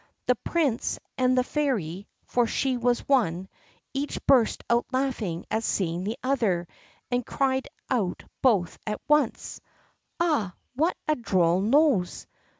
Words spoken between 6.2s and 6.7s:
other,